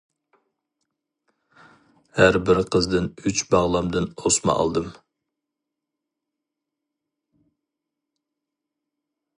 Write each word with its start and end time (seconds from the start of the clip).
ھەربىر 2.19 2.61
قىزدىن 2.75 3.09
ئۈچ 3.31 3.43
باغلامدىن 3.51 4.09
ئوسما 4.23 4.57
ئالدىم. 4.61 4.89